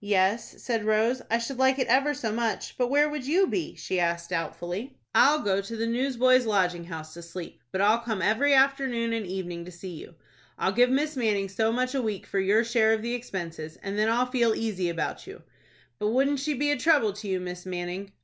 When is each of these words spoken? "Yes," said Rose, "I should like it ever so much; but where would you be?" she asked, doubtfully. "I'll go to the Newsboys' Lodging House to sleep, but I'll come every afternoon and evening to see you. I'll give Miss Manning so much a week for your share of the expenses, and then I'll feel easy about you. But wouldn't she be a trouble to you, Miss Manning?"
"Yes," 0.00 0.60
said 0.60 0.84
Rose, 0.84 1.22
"I 1.30 1.38
should 1.38 1.58
like 1.58 1.78
it 1.78 1.86
ever 1.86 2.12
so 2.12 2.32
much; 2.32 2.76
but 2.76 2.88
where 2.90 3.08
would 3.08 3.24
you 3.24 3.46
be?" 3.46 3.76
she 3.76 4.00
asked, 4.00 4.30
doubtfully. 4.30 4.98
"I'll 5.14 5.38
go 5.38 5.60
to 5.60 5.76
the 5.76 5.86
Newsboys' 5.86 6.44
Lodging 6.44 6.86
House 6.86 7.14
to 7.14 7.22
sleep, 7.22 7.60
but 7.70 7.80
I'll 7.80 8.00
come 8.00 8.20
every 8.20 8.52
afternoon 8.52 9.12
and 9.12 9.24
evening 9.24 9.64
to 9.64 9.70
see 9.70 9.90
you. 9.92 10.16
I'll 10.58 10.72
give 10.72 10.90
Miss 10.90 11.14
Manning 11.14 11.48
so 11.48 11.70
much 11.70 11.94
a 11.94 12.02
week 12.02 12.26
for 12.26 12.40
your 12.40 12.64
share 12.64 12.94
of 12.94 13.02
the 13.02 13.14
expenses, 13.14 13.78
and 13.80 13.96
then 13.96 14.08
I'll 14.10 14.26
feel 14.26 14.56
easy 14.56 14.88
about 14.88 15.24
you. 15.24 15.42
But 16.00 16.08
wouldn't 16.08 16.40
she 16.40 16.54
be 16.54 16.72
a 16.72 16.76
trouble 16.76 17.12
to 17.12 17.28
you, 17.28 17.38
Miss 17.38 17.64
Manning?" 17.64 18.10